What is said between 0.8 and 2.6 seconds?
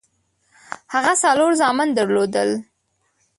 هغه څلور زامن درلودل.